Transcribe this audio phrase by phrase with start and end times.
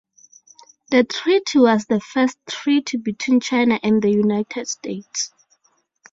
[0.89, 5.31] The treaty was the first treaty between China and the United States.